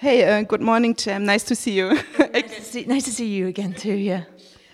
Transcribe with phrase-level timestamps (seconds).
[0.00, 1.26] Hey, uh, good morning, Jam.
[1.26, 1.90] Nice to see you.
[2.32, 3.92] nice, to see, nice to see you again too.
[3.92, 4.22] Yeah.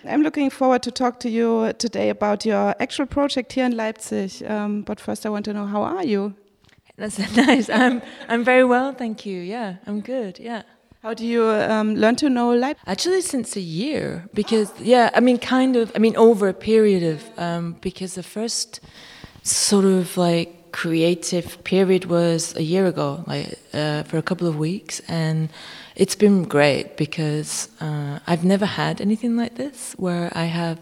[0.05, 4.41] I'm looking forward to talk to you today about your actual project here in Leipzig.
[4.49, 6.33] Um, but first, I want to know how are you?
[6.95, 7.69] That's nice.
[7.69, 9.41] I'm I'm very well, thank you.
[9.41, 10.39] Yeah, I'm good.
[10.39, 10.61] Yeah.
[11.03, 12.87] How do you um, learn to know Leipzig?
[12.87, 15.91] Actually, since a year, because yeah, I mean, kind of.
[15.93, 18.79] I mean, over a period of um, because the first
[19.43, 24.57] sort of like creative period was a year ago, like uh, for a couple of
[24.57, 25.49] weeks, and
[25.95, 30.79] it's been great because uh, I've never had anything like this where I have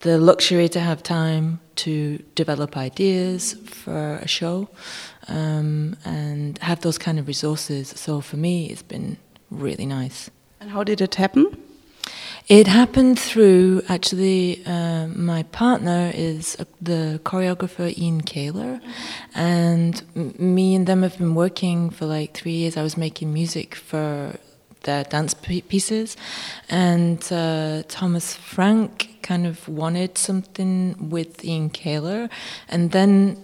[0.00, 4.68] the luxury to have time to develop ideas for a show
[5.28, 7.88] um, and have those kind of resources.
[7.88, 9.16] So for me, it's been
[9.50, 10.30] really nice.
[10.60, 11.65] And how did it happen?
[12.48, 14.64] It happened through actually.
[14.64, 18.80] Uh, my partner is the choreographer Ian Kaler,
[19.34, 20.00] and
[20.38, 22.76] me and them have been working for like three years.
[22.76, 24.36] I was making music for
[24.84, 26.16] their dance pieces,
[26.68, 32.28] and uh, Thomas Frank kind of wanted something with Ian Kaler,
[32.68, 33.42] and then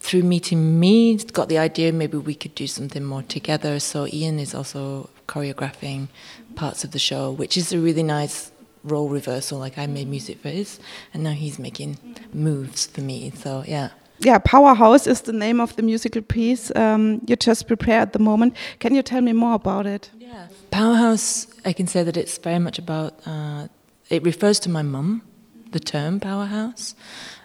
[0.00, 3.78] through meeting me, got the idea maybe we could do something more together.
[3.78, 6.08] So Ian is also choreographing
[6.54, 8.52] parts of the show, which is a really nice
[8.84, 9.58] role reversal.
[9.58, 10.80] Like I made music for his,
[11.14, 11.98] and now he's making
[12.32, 13.32] moves for me.
[13.36, 13.90] So yeah.
[14.22, 18.18] Yeah, Powerhouse is the name of the musical piece um, you just prepared at the
[18.18, 18.54] moment.
[18.78, 20.10] Can you tell me more about it?
[20.18, 21.46] Yeah, Powerhouse.
[21.64, 23.14] I can say that it's very much about.
[23.26, 23.68] Uh,
[24.10, 25.22] it refers to my mum,
[25.70, 26.94] the term powerhouse.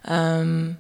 [0.04, 0.78] Um,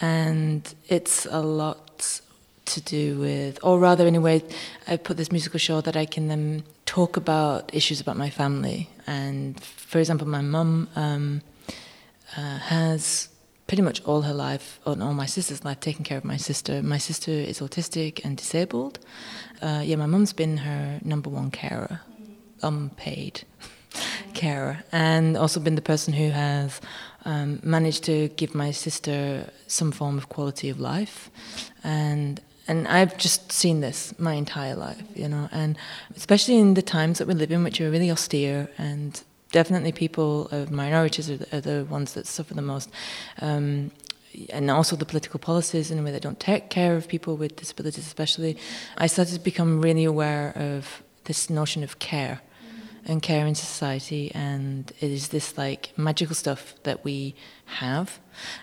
[0.00, 2.20] and it's a lot
[2.64, 4.42] to do with, or rather, in a way,
[4.88, 8.90] I put this musical show that I can then talk about issues about my family.
[9.06, 11.40] And for example, my mum um,
[12.36, 13.28] uh, has
[13.68, 16.82] pretty much all her life, or all my sister's life, taken care of my sister.
[16.82, 18.98] My sister is autistic and disabled.
[19.62, 22.00] Uh, yeah, my mum's been her number one carer,
[22.60, 23.44] unpaid
[24.34, 26.80] carer, and also been the person who has
[27.24, 31.30] um, managed to give my sister some form of quality of life,
[31.84, 35.76] and and I've just seen this my entire life, you know, and
[36.14, 39.20] especially in the times that we live in, which are really austere and
[39.50, 42.88] definitely people of minorities are the, are the ones that suffer the most.
[43.40, 43.90] Um,
[44.50, 47.56] and also the political policies in a way that don't take care of people with
[47.56, 48.56] disabilities, especially.
[48.96, 52.40] I started to become really aware of this notion of care
[53.04, 58.20] and care in society and it is this like magical stuff that we have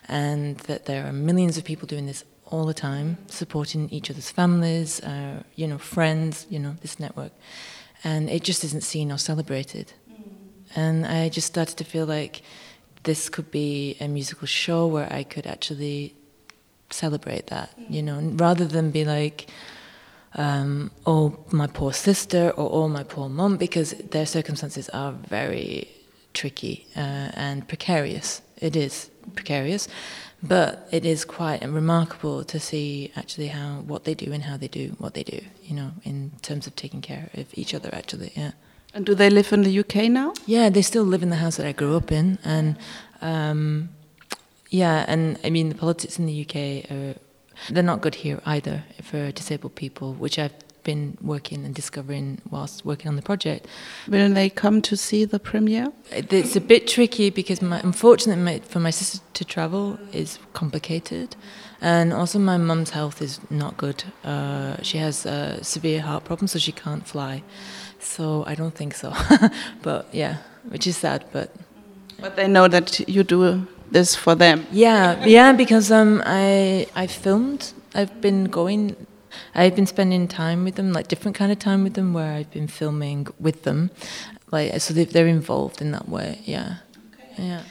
[0.07, 4.31] and that there are millions of people doing this all the time supporting each other's
[4.31, 7.31] families uh, you know friends you know this network.
[8.03, 9.94] And it just isn't seen or celebrated.
[10.75, 12.41] And i just started to feel like
[13.03, 16.13] this could be a musical show where i could actually
[16.90, 19.50] celebrate that you know rather than be like
[20.36, 25.88] um, or my poor sister or oh my poor mum because their circumstances are very
[26.34, 28.41] tricky uh, and precarious.
[28.57, 29.88] It is precarious,
[30.44, 34.68] but it is quite remarkable to see actually how what they do and how they
[34.68, 35.42] do what they do.
[35.64, 37.90] You know, in terms of taking care of each other.
[37.94, 38.52] Actually, yeah.
[38.94, 40.34] And do they live in the UK now?
[40.46, 42.78] Yeah, they still live in the house that I grew up in, and
[43.22, 43.90] um,
[44.70, 47.16] yeah, and I mean the politics in the UK are
[47.69, 50.54] they're not good here either for disabled people, which I've
[50.88, 53.68] been working and discovering whilst working on the project.
[54.08, 55.88] Will they come to see the premiere?
[56.12, 61.36] It's a bit tricky because, my, unfortunately, for my sister to travel is complicated,
[61.81, 64.00] and also my mum's health is not good.
[64.24, 67.44] Uh, she has a severe heart problems, so she can't fly.
[68.00, 69.09] So I don't think so.
[69.88, 70.38] but yeah,
[70.69, 71.50] which is sad, but.
[72.22, 74.66] But they know that you do this for them.
[74.72, 77.74] Yeah, yeah, because um, I I filmed.
[77.94, 78.96] I've been going.
[79.56, 82.52] I've been spending time with them, like different kind of time with them, where I've
[82.52, 83.92] been filming with them,
[84.52, 86.42] like so they're involved in that way.
[86.46, 86.78] Yeah,
[87.14, 87.44] okay.
[87.44, 87.62] yeah.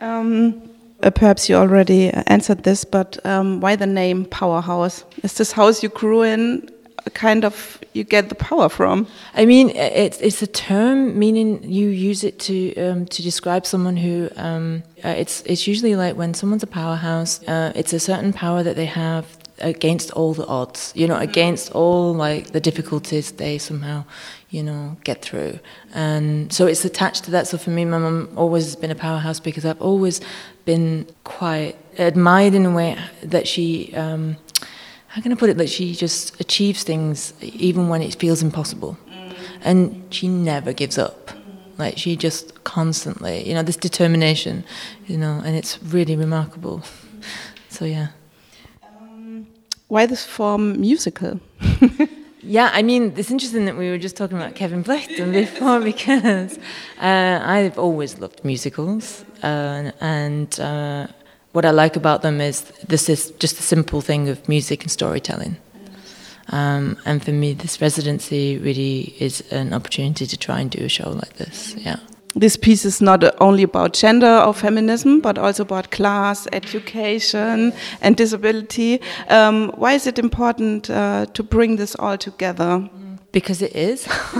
[0.00, 0.70] Um,
[1.02, 5.04] uh, perhaps you already answered this, but um, why the name Powerhouse?
[5.22, 6.70] Is this house you grew in
[7.14, 9.06] kind of you get the power from?
[9.34, 13.96] I mean, it's it's a term meaning you use it to um, to describe someone
[13.96, 17.42] who um, uh, it's it's usually like when someone's a powerhouse.
[17.46, 20.92] Uh, it's a certain power that they have against all the odds.
[20.94, 24.04] You know, against all like the difficulties they somehow
[24.50, 25.58] you know get through,
[25.94, 27.46] and so it's attached to that.
[27.46, 30.20] So for me, my mum always has been a powerhouse because I've always
[30.64, 33.94] been quite admired in a way that she.
[33.94, 34.36] Um,
[35.08, 35.56] how can I put it?
[35.56, 38.98] That she just achieves things even when it feels impossible,
[39.62, 41.30] and she never gives up.
[41.78, 44.64] Like she just constantly, you know, this determination,
[45.06, 46.82] you know, and it's really remarkable.
[47.68, 48.08] So yeah.
[49.88, 51.40] Why this form musical?
[52.48, 56.58] Yeah, I mean, it's interesting that we were just talking about Kevin Blyton before because
[57.00, 61.08] uh, I've always loved musicals, uh, and uh,
[61.52, 64.90] what I like about them is this is just a simple thing of music and
[64.90, 65.56] storytelling.
[66.50, 70.88] Um, and for me, this residency really is an opportunity to try and do a
[70.88, 71.74] show like this.
[71.78, 71.98] Yeah.
[72.38, 77.72] This piece is not only about gender or feminism, but also about class, education,
[78.02, 79.00] and disability.
[79.28, 82.90] Um, why is it important uh, to bring this all together?
[83.32, 84.08] because it is.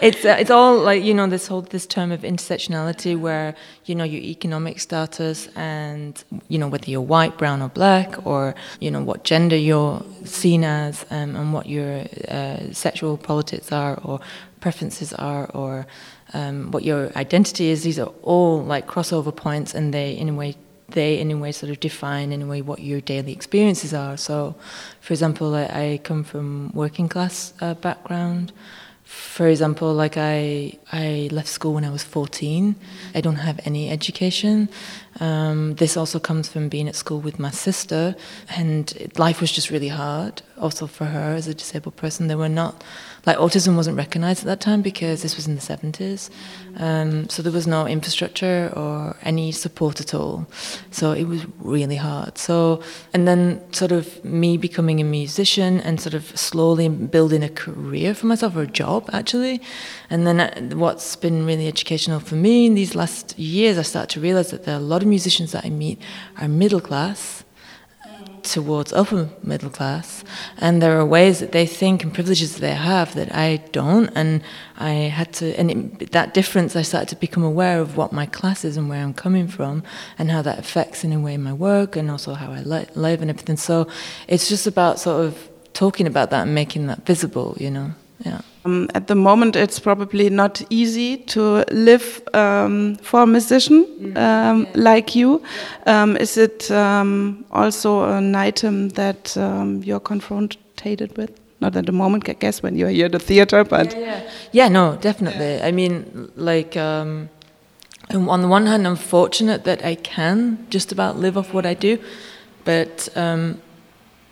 [0.00, 3.52] it's uh, it's all like you know this whole this term of intersectionality where
[3.86, 8.54] you know your economic status and you know whether you're white, brown, or black, or
[8.78, 13.98] you know what gender you're seen as, um, and what your uh, sexual politics are
[14.04, 14.20] or
[14.60, 15.84] preferences are, or
[16.34, 17.82] um, what your identity is.
[17.82, 20.56] These are all like crossover points, and they in a way
[20.88, 24.16] they in a way sort of define in a way what your daily experiences are.
[24.16, 24.54] So,
[25.00, 28.52] for example, I, come from working class uh, background.
[29.04, 32.76] For example, like I I left school when I was 14.
[33.14, 34.68] I don't have any education.
[35.20, 38.14] Um, this also comes from being at school with my sister,
[38.48, 40.42] and life was just really hard.
[40.58, 42.82] Also for her as a disabled person, there were not
[43.24, 46.28] like autism wasn't recognized at that time because this was in the 70s.
[46.76, 50.46] Um, so there was no infrastructure or any support at all.
[50.90, 52.36] So it was really hard.
[52.36, 52.82] So,
[53.12, 58.14] and then sort of me becoming a musician and sort of slowly building a career
[58.14, 59.60] for myself or a job actually.
[60.12, 64.10] And then uh, what's been really educational for me in these last years, I start
[64.10, 65.98] to realize that there are a lot of musicians that I meet
[66.38, 67.44] are middle class
[68.42, 70.22] towards upper middle class,
[70.58, 74.42] and there are ways that they think and privileges they have that I don't, and
[74.76, 78.26] I had to, and it, that difference, I started to become aware of what my
[78.26, 79.82] class is and where I'm coming from,
[80.18, 83.22] and how that affects in a way my work and also how I li- live
[83.22, 83.56] and everything.
[83.56, 83.88] So
[84.28, 87.94] it's just about sort of talking about that and making that visible, you know.
[88.26, 88.42] Yeah.
[88.64, 94.16] Um, at the moment, it's probably not easy to live um, for a musician mm-hmm.
[94.16, 95.42] um, like you.
[95.86, 101.38] Um, is it um, also an item that um, you're confronted with?
[101.60, 104.30] Not at the moment, I guess, when you're here at the theater, but yeah, yeah.
[104.52, 105.60] yeah no, definitely.
[105.62, 106.76] I mean, like.
[106.76, 111.74] on the one hand, I'm fortunate that I can just about live off what I
[111.74, 111.98] do,
[112.64, 113.08] but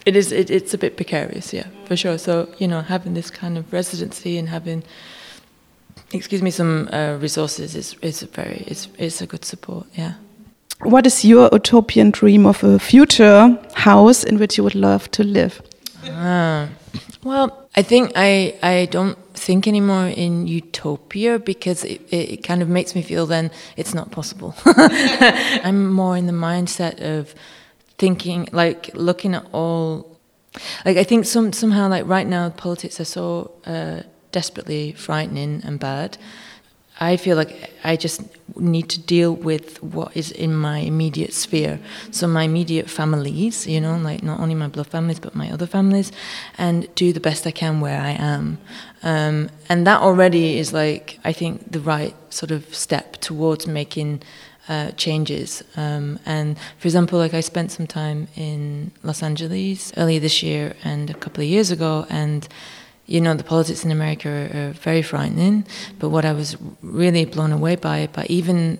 [0.06, 2.18] it is it, it's a bit precarious yeah for sure.
[2.18, 4.82] So you know having this kind of residency and having
[6.12, 10.14] excuse me some uh, resources is is a very is is a good support yeah.
[10.82, 15.22] What is your utopian dream of a future house in which you would love to
[15.22, 15.60] live?
[16.06, 16.68] Ah,
[17.22, 22.68] well i think i i don't think anymore in utopia because it, it kind of
[22.68, 24.54] makes me feel then it's not possible.
[24.66, 27.34] I'm more in the mindset of
[28.00, 30.10] thinking like looking at all
[30.84, 34.00] like I think some somehow like right now politics are so uh,
[34.32, 36.16] desperately frightening and bad.
[37.02, 38.20] I feel like I just
[38.56, 41.78] need to deal with what is in my immediate sphere.
[42.10, 45.66] So my immediate families, you know, like not only my blood families but my other
[45.66, 46.10] families,
[46.58, 48.58] and do the best I can where I am.
[49.02, 54.22] Um, and that already is like I think the right sort of step towards making
[54.70, 55.64] uh, changes.
[55.76, 60.74] Um, and for example, like I spent some time in Los Angeles earlier this year
[60.84, 62.46] and a couple of years ago, and
[63.06, 65.66] you know the politics in America are, are very frightening.
[65.98, 68.78] But what I was really blown away by, by even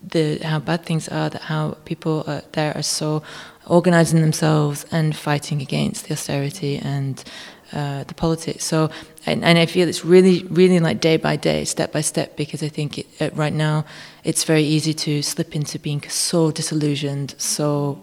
[0.00, 3.24] the how bad things are, that how people are, there are so
[3.66, 7.24] organizing themselves and fighting against the austerity and
[7.72, 8.64] uh, the politics.
[8.64, 8.90] So,
[9.26, 12.62] and, and, I feel it's really, really like day by day, step by step, because
[12.62, 13.84] I think it, uh, right now
[14.22, 18.00] it's very easy to slip into being so disillusioned, so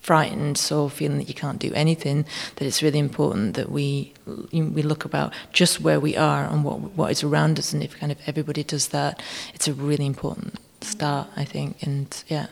[0.00, 2.24] frightened, so feeling that you can't do anything.
[2.56, 4.14] That it's really important that we
[4.52, 7.98] we look about just where we are and what what is around us, and if
[7.98, 9.22] kind of everybody does that,
[9.54, 11.82] it's a really important start, I think.
[11.82, 12.46] And yeah.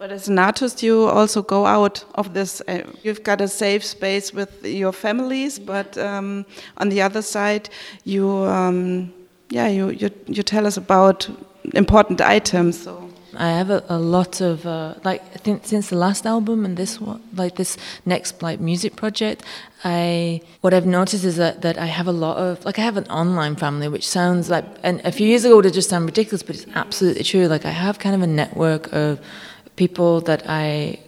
[0.00, 2.62] But as an artist, you also go out of this.
[2.66, 6.46] Uh, you've got a safe space with your families, but um,
[6.78, 7.68] on the other side,
[8.04, 9.12] you, um,
[9.50, 11.28] yeah, you, you, you tell us about
[11.74, 12.82] important items.
[12.82, 13.10] So.
[13.36, 16.76] I have a, a lot of uh, like I think since the last album and
[16.76, 19.44] this one, like this next like music project,
[19.84, 22.96] I what I've noticed is that, that I have a lot of like I have
[22.96, 26.42] an online family, which sounds like and a few years ago would just sound ridiculous,
[26.42, 27.46] but it's absolutely true.
[27.46, 29.20] Like I have kind of a network of
[29.84, 30.98] people that I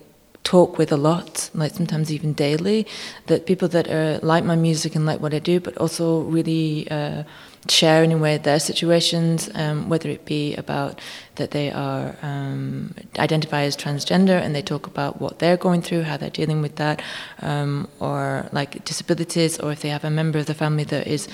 [0.44, 2.86] talk with a lot, like sometimes even daily,
[3.26, 6.90] that people that are like my music and like what I do, but also really
[6.90, 7.22] uh,
[7.68, 11.00] share in a way their situations, um, whether it be about
[11.38, 16.02] that they are um, identify as transgender and they talk about what they're going through,
[16.02, 17.02] how they're dealing with that,
[17.42, 21.28] um, or like disabilities, or if they have a member of the family that is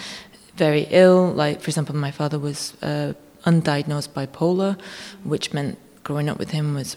[0.56, 3.12] very ill, like for example, my father was uh,
[3.46, 4.76] undiagnosed bipolar,
[5.24, 6.96] which meant growing up with him was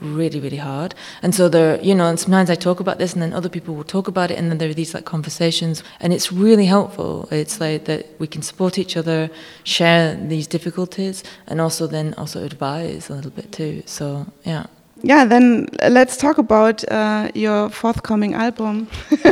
[0.00, 0.94] really really hard.
[1.22, 3.74] And so there you know and sometimes i talk about this and then other people
[3.74, 5.82] will talk about it and then there are these like conversations.
[6.00, 7.28] And it's really helpful.
[7.30, 9.30] It's like that we can support each other
[9.64, 10.04] share
[10.34, 11.16] these difficulties
[11.48, 13.82] and also then also advise a little bit too.
[13.86, 14.64] So yeah.
[15.02, 18.88] Yeah, then let's talk about uh, your forthcoming album.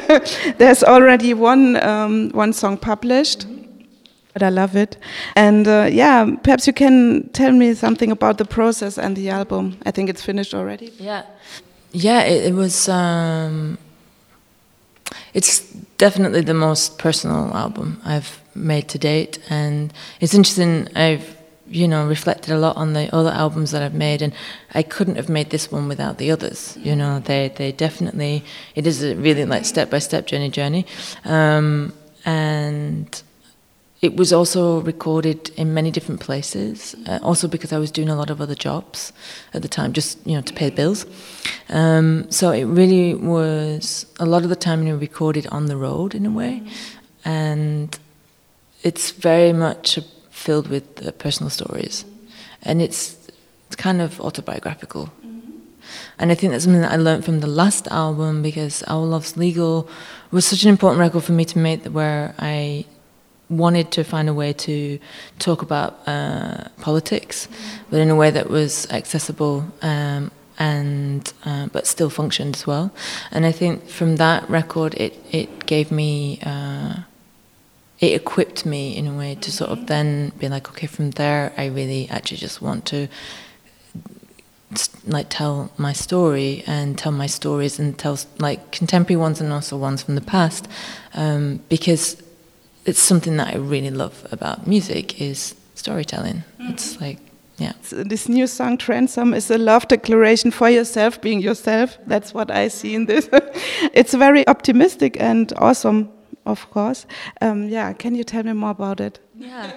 [0.58, 3.46] There's already one um, one song published
[4.32, 4.96] but I love it.
[5.36, 9.76] And uh, yeah, perhaps you can tell me something about the process and the album.
[9.84, 10.92] I think it's finished already.
[10.98, 11.24] Yeah,
[11.92, 12.88] yeah, it, it was.
[12.88, 13.78] Um,
[15.34, 15.60] it's
[15.98, 20.88] definitely the most personal album I've made to date, and it's interesting.
[20.96, 21.36] I've
[21.68, 24.32] you know reflected a lot on the other albums that I've made, and
[24.74, 26.76] I couldn't have made this one without the others.
[26.80, 30.86] You know, they they definitely it is a really like step by step journey journey,
[31.24, 31.92] um,
[32.24, 33.22] and
[34.02, 38.16] it was also recorded in many different places, uh, also because I was doing a
[38.16, 39.12] lot of other jobs
[39.54, 41.06] at the time, just you know to pay bills.
[41.68, 45.76] Um, so it really was a lot of the time you know, recorded on the
[45.76, 46.62] road in a way,
[47.24, 47.96] and
[48.82, 52.04] it's very much filled with uh, personal stories,
[52.64, 53.16] and it's,
[53.68, 55.12] it's kind of autobiographical.
[56.18, 59.36] And I think that's something that I learned from the last album because All Love's
[59.36, 59.88] Legal
[60.30, 62.86] was such an important record for me to make where I
[63.52, 64.98] wanted to find a way to
[65.38, 67.48] talk about uh, politics,
[67.90, 72.90] but in a way that was accessible um, and uh, but still functioned as well.
[73.30, 76.40] And I think from that record, it it gave me.
[76.44, 76.94] Uh,
[78.00, 81.52] it equipped me in a way to sort of then be like, okay, from there,
[81.56, 83.06] I really actually just want to
[85.06, 89.76] like tell my story and tell my stories and tell like contemporary ones and also
[89.76, 90.68] ones from the past
[91.14, 92.21] um, because
[92.84, 96.44] it's something that I really love about music is storytelling.
[96.60, 96.70] Mm.
[96.70, 97.18] It's like
[97.58, 97.72] yeah.
[97.90, 101.96] This new song Transome is a love declaration for yourself, being yourself.
[102.06, 103.28] That's what I see in this.
[103.92, 106.10] it's very optimistic and awesome,
[106.44, 107.06] of course.
[107.40, 109.20] Um, yeah, can you tell me more about it?
[109.36, 109.70] Yeah.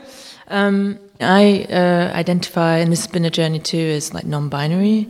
[0.47, 5.07] Um, I uh, identify, and this has been a journey too, as like non-binary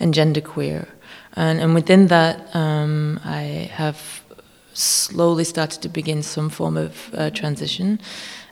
[0.00, 0.86] and genderqueer,
[1.34, 4.22] and and within that, um, I have
[4.78, 8.00] slowly started to begin some form of uh, transition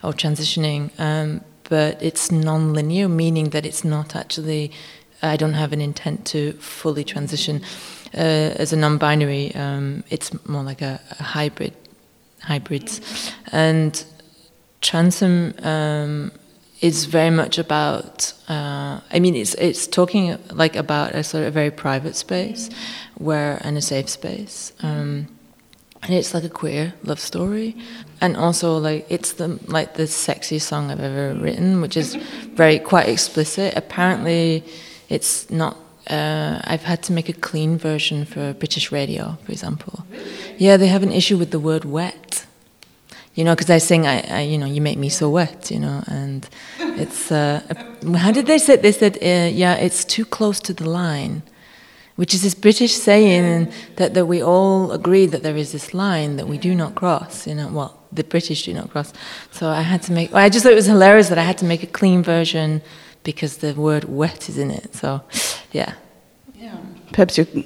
[0.03, 4.73] or transitioning, um, but it's non-linear, meaning that it's not actually.
[5.23, 7.63] I don't have an intent to fully transition.
[8.15, 11.75] Uh, as a non-binary, um, it's more like a, a, hybrid,
[12.43, 13.01] hybrids,
[13.51, 14.05] and
[14.83, 16.33] Transome um,
[16.81, 18.33] is very much about.
[18.49, 22.69] Uh, I mean, it's it's talking like about a sort of very private space,
[23.17, 24.73] where and a safe space.
[24.83, 25.36] Um,
[26.03, 27.77] and it's like a queer love story
[28.21, 32.15] and also like it's the like the sexiest song i've ever written which is
[32.55, 34.65] very quite explicit apparently
[35.09, 35.77] it's not
[36.09, 40.05] uh, I've had to make a clean version for British radio, for example.
[40.57, 42.47] Yeah, they have an issue with the word wet.
[43.35, 45.79] You know, because I sing, I, I, you know, you make me so wet, you
[45.79, 46.49] know, and
[46.79, 47.61] it's, uh,
[48.17, 48.77] how did they say?
[48.77, 51.43] They said, uh, yeah, it's too close to the line
[52.17, 56.37] which is this British saying that, that we all agree that there is this line
[56.37, 59.13] that we do not cross, you know, well, the British do not cross.
[59.51, 61.59] So I had to make, well, I just thought it was hilarious that I had
[61.59, 62.83] to make a clean version
[63.23, 64.95] because the word wet is in it.
[64.95, 65.23] So,
[65.73, 65.95] yeah.
[67.17, 67.25] Yeah.
[67.25, 67.65] Perhaps you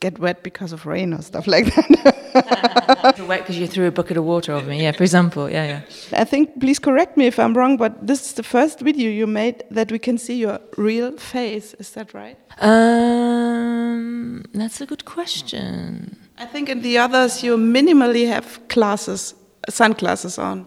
[0.00, 2.16] get wet because of rain or stuff like that.
[3.28, 5.80] wet because you threw a bucket of water over me, yeah, for example, yeah, yeah.
[6.20, 9.26] I think, please correct me if I'm wrong, but this is the first video you
[9.26, 11.74] made that we can see your real face.
[11.74, 12.38] Is that right?
[12.60, 16.16] Um, that's a good question.
[16.38, 19.34] I think in the others you minimally have glasses,
[19.68, 20.66] sunglasses on.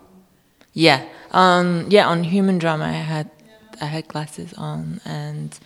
[0.74, 2.07] Yeah, um, yeah.
[2.07, 3.29] On human drama, I had
[3.81, 5.57] I had glasses on, and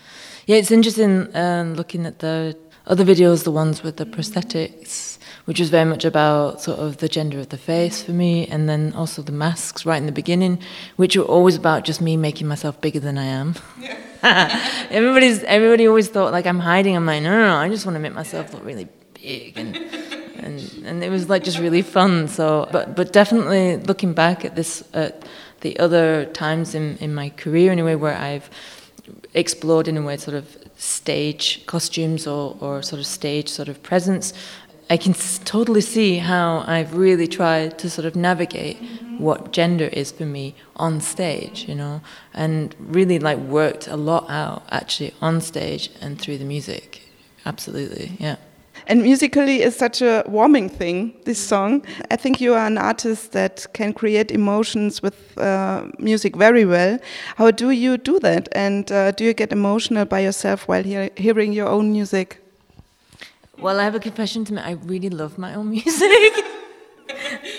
[0.45, 5.59] yeah, it's interesting um, looking at the other videos, the ones with the prosthetics, which
[5.59, 8.93] was very much about sort of the gender of the face for me, and then
[8.93, 10.59] also the masks right in the beginning,
[10.97, 13.55] which were always about just me making myself bigger than I am.
[14.23, 16.95] Everybody's everybody always thought like I'm hiding.
[16.95, 19.77] I'm like, no, no, no, I just want to make myself look really big and.
[20.43, 22.27] And, and it was like just really fun.
[22.27, 25.23] So, but but definitely looking back at this, at
[25.61, 28.49] the other times in, in my career anyway, where I've
[29.33, 33.81] explored in a way sort of stage costumes or, or sort of stage sort of
[33.83, 34.33] presence.
[34.89, 35.13] I can
[35.45, 38.77] totally see how I've really tried to sort of navigate
[39.17, 42.01] what gender is for me on stage, you know,
[42.33, 47.01] and really like worked a lot out actually on stage and through the music.
[47.45, 48.37] Absolutely, yeah.
[48.87, 51.85] And musically is such a warming thing, this song.
[52.11, 56.99] I think you are an artist that can create emotions with uh, music very well.
[57.37, 58.49] How do you do that?
[58.51, 62.39] And uh, do you get emotional by yourself while hear hearing your own music?
[63.59, 64.65] Well, I have a confession to make.
[64.65, 66.33] I really love my own music.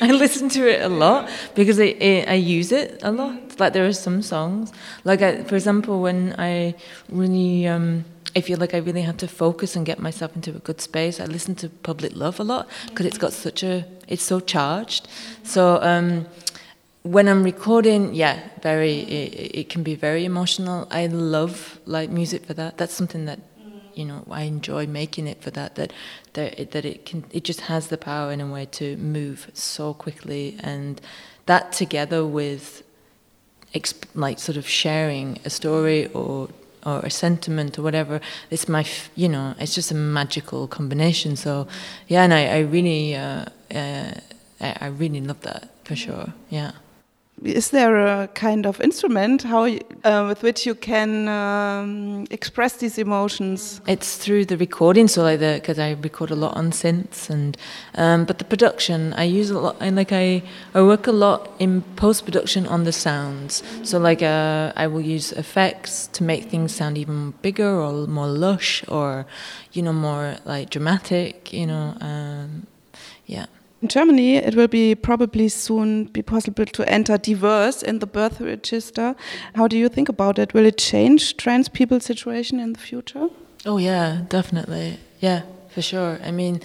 [0.00, 3.58] I listen to it a lot because I, I, I, use it a lot.
[3.60, 4.72] Like there are some songs,
[5.04, 6.74] like I, for example, when I
[7.08, 8.04] really um,
[8.36, 11.20] I feel like I really have to focus and get myself into a good space.
[11.20, 15.06] I listen to Public Love a lot because it's got such a, it's so charged.
[15.44, 16.26] So um,
[17.02, 20.88] when I'm recording, yeah, very, it, it, can be very emotional.
[20.90, 22.76] I love like music for that.
[22.76, 23.38] That's something that,
[23.94, 25.76] you know, I enjoy making it for that.
[25.76, 25.92] That
[26.32, 29.94] that that it can, it just has the power in a way to move so
[29.94, 31.00] quickly, and
[31.46, 32.82] that together with,
[34.14, 36.48] like sort of sharing a story or
[36.84, 38.20] or a sentiment or whatever.
[38.50, 41.36] It's my, you know, it's just a magical combination.
[41.36, 41.66] So,
[42.08, 44.14] yeah, and I, I really, uh, uh,
[44.60, 46.32] I really love that for sure.
[46.50, 46.72] Yeah.
[47.42, 52.96] Is there a kind of instrument how uh, with which you can um, express these
[52.96, 53.80] emotions?
[53.86, 57.56] It's through the recording, so like because I record a lot on synths and
[57.96, 59.76] um, but the production I use a lot.
[59.80, 60.42] And like I
[60.74, 63.62] I work a lot in post production on the sounds.
[63.82, 68.28] So like uh, I will use effects to make things sound even bigger or more
[68.28, 69.26] lush or
[69.72, 71.52] you know more like dramatic.
[71.52, 72.68] You know, um,
[73.26, 73.46] yeah.
[73.84, 78.40] In Germany, it will be probably soon be possible to enter diverse in the birth
[78.40, 79.14] register.
[79.56, 80.54] How do you think about it?
[80.54, 83.28] Will it change trans people's situation in the future?
[83.66, 84.98] Oh yeah, definitely.
[85.20, 86.18] Yeah, for sure.
[86.24, 86.62] I mean,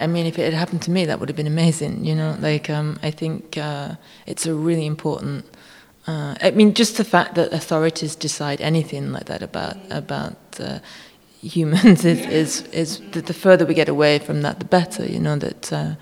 [0.00, 2.04] I mean, if it had happened to me, that would have been amazing.
[2.04, 3.94] You know, like um, I think uh,
[4.26, 5.44] it's a really important.
[6.08, 10.80] Uh, I mean, just the fact that authorities decide anything like that about about uh,
[11.42, 15.04] humans is is, is the, the, further we get away from that, the better.
[15.04, 15.94] You know that uh,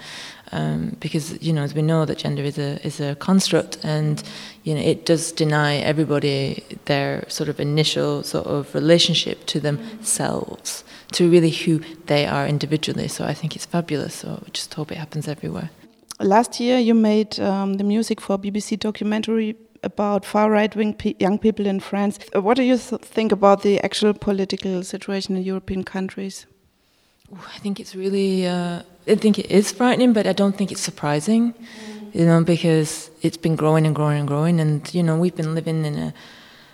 [0.53, 4.23] um, because you know as we know that gender is a is a construct, and
[4.63, 10.85] you know it does deny everybody their sort of initial sort of relationship to themselves,
[11.13, 13.09] to really who they are individually.
[13.09, 14.15] So I think it's fabulous.
[14.15, 15.71] So we just hope it happens everywhere.
[16.19, 21.15] Last year, you made um, the music for BBC documentary about far right wing pe
[21.19, 22.19] young people in France.
[22.35, 26.47] Uh, what do you th think about the actual political situation in European countries?
[27.33, 30.81] I think it's really, uh, I think it is frightening, but I don't think it's
[30.81, 31.55] surprising,
[32.13, 34.61] you know, because it's been growing and growing and growing.
[34.61, 36.15] And, you know, we've been living in a,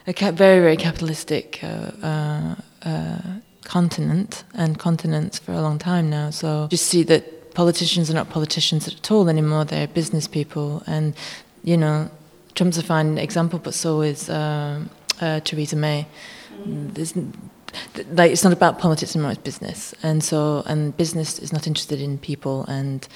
[0.07, 3.19] a very, very capitalistic uh, uh, uh,
[3.65, 6.31] continent and continents for a long time now.
[6.31, 10.83] So just see that politicians are not politicians at all anymore, they're business people.
[10.87, 11.15] And,
[11.65, 12.11] you know,
[12.57, 14.83] Trump's a fine example, but so is uh,
[15.21, 16.07] uh, Theresa May.
[16.65, 17.15] There's,
[18.13, 22.01] like it's not about politics anymore; it's business, and so and business is not interested
[22.01, 23.07] in people and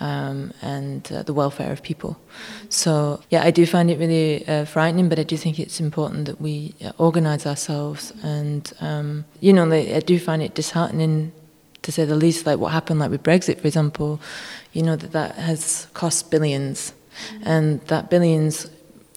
[0.00, 2.18] um, and uh, the welfare of people.
[2.68, 6.26] So yeah, I do find it really uh, frightening, but I do think it's important
[6.26, 11.32] that we uh, organise ourselves, and um, you know, I do find it disheartening
[11.80, 12.44] to say the least.
[12.44, 14.20] Like what happened, like with Brexit, for example,
[14.74, 16.92] you know that that has cost billions,
[17.42, 18.68] and that billions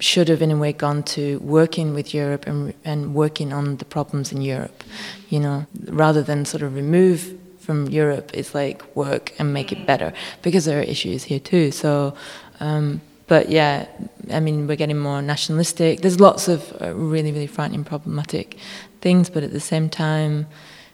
[0.03, 3.85] should have in a way gone to working with Europe and, and working on the
[3.85, 4.83] problems in Europe,
[5.29, 9.87] you know, rather than sort of remove from Europe, it's like work and make it
[9.87, 10.11] better
[10.41, 11.71] because there are issues here too.
[11.71, 12.13] So,
[12.59, 13.87] um, but yeah,
[14.29, 16.01] I mean, we're getting more nationalistic.
[16.01, 18.57] There's lots of uh, really, really frightening, problematic
[18.99, 20.47] things, but at the same time,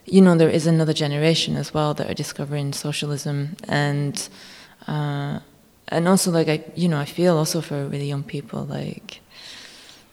[0.06, 4.30] you know, there is another generation as well that are discovering socialism and.
[4.88, 5.40] Uh,
[5.90, 9.22] and also like I, you know, I feel also for really young people like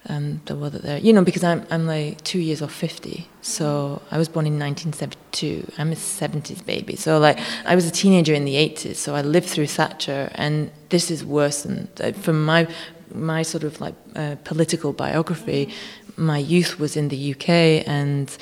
[0.08, 3.28] um, the world that they're, you know, because I'm I'm like two years off fifty,
[3.42, 5.72] so I was born in 1972.
[5.78, 9.22] I'm a 70s baby, so like I was a teenager in the 80s, so I
[9.22, 12.68] lived through Thatcher, and this is worse than uh, from my
[13.12, 15.74] my sort of like uh, political biography.
[16.16, 17.48] My youth was in the UK,
[17.86, 18.34] and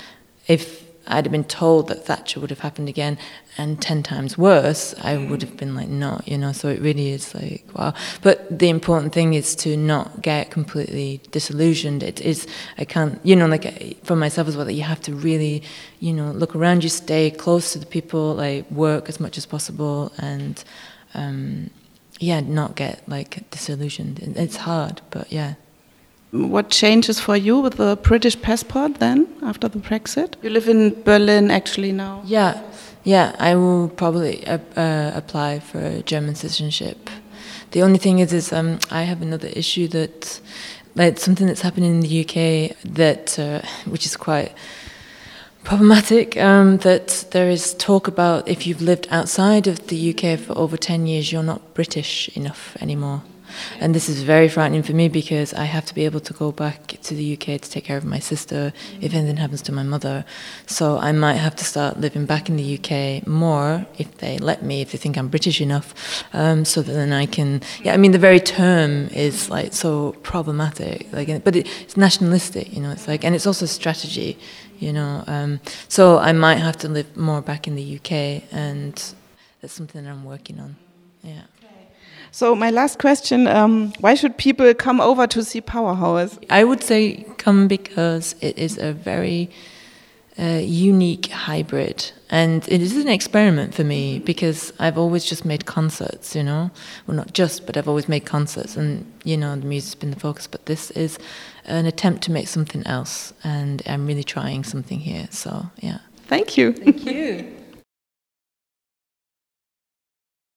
[0.46, 3.18] if I'd have been told that Thatcher would have happened again
[3.56, 7.10] and 10 times worse, I would have been like, no, you know, so it really
[7.10, 7.94] is like, wow.
[8.22, 12.02] But the important thing is to not get completely disillusioned.
[12.02, 12.46] It is,
[12.78, 15.62] I can't, you know, like for myself as well, that you have to really,
[16.00, 19.46] you know, look around you, stay close to the people, like work as much as
[19.46, 20.64] possible and,
[21.14, 21.70] um,
[22.18, 24.18] yeah, not get like disillusioned.
[24.20, 25.54] It's hard, but yeah.
[26.34, 30.34] What changes for you with the British passport then after the Brexit?
[30.42, 32.22] You live in Berlin actually now.
[32.26, 32.60] Yeah,
[33.04, 33.36] yeah.
[33.38, 37.08] I will probably uh, uh, apply for German citizenship.
[37.70, 40.40] The only thing is, is um, I have another issue that,
[40.96, 44.52] like something that's happening in the UK that, uh, which is quite
[45.62, 46.36] problematic.
[46.36, 50.76] Um, that there is talk about if you've lived outside of the UK for over
[50.76, 53.22] ten years, you're not British enough anymore.
[53.80, 56.52] And this is very frightening for me because I have to be able to go
[56.52, 59.82] back to the UK to take care of my sister if anything happens to my
[59.82, 60.24] mother.
[60.66, 64.62] So I might have to start living back in the UK more if they let
[64.62, 65.94] me, if they think I'm British enough,
[66.32, 67.62] um, so that then I can.
[67.82, 72.72] Yeah, I mean the very term is like so problematic, like, but it, it's nationalistic,
[72.74, 72.90] you know.
[72.90, 74.38] It's like, and it's also strategy,
[74.78, 75.24] you know.
[75.26, 78.94] Um, so I might have to live more back in the UK, and
[79.60, 80.76] that's something that I'm working on.
[81.22, 81.42] Yeah.
[82.34, 86.36] So my last question: um, Why should people come over to see Powerhouse?
[86.50, 89.50] I would say come because it is a very
[90.36, 95.64] uh, unique hybrid, and it is an experiment for me because I've always just made
[95.66, 96.34] concerts.
[96.34, 96.72] You know,
[97.06, 100.18] well, not just, but I've always made concerts, and you know, the music's been the
[100.18, 100.48] focus.
[100.48, 101.20] But this is
[101.66, 105.28] an attempt to make something else, and I'm really trying something here.
[105.30, 105.98] So yeah.
[106.26, 106.72] Thank you.
[106.72, 107.52] Thank you.